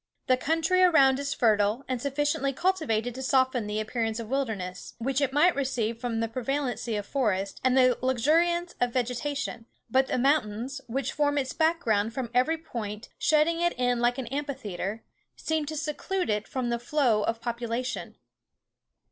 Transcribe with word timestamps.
The 0.25 0.35
country 0.35 0.81
around 0.81 1.19
is 1.19 1.35
fertile, 1.35 1.85
and 1.87 2.01
sufficiently 2.01 2.53
cultivated 2.53 3.13
to 3.13 3.21
soften 3.21 3.67
the 3.67 3.79
appearance 3.79 4.19
of 4.19 4.29
wilderness, 4.31 4.95
which 4.97 5.21
it 5.21 5.31
might 5.31 5.53
receive 5.55 6.01
from 6.01 6.21
the 6.21 6.27
prevalency 6.27 6.95
of 6.95 7.05
forest, 7.05 7.61
and 7.63 7.77
the 7.77 7.95
luxuriance 8.01 8.73
of 8.81 8.93
vegetation; 8.93 9.67
but 9.91 10.07
the 10.07 10.17
mountains, 10.17 10.81
which 10.87 11.13
form 11.13 11.37
its 11.37 11.53
back 11.53 11.81
ground 11.81 12.15
from 12.15 12.31
every 12.33 12.57
point, 12.57 13.09
shutting 13.19 13.61
it 13.61 13.73
in 13.73 13.99
like 13.99 14.17
an 14.17 14.25
amphitheatre, 14.29 15.03
seem 15.35 15.67
to 15.67 15.77
seclude 15.77 16.31
it 16.31 16.47
from 16.47 16.69
the 16.71 16.79
flow 16.79 17.21
of 17.21 17.39
population. 17.39 18.15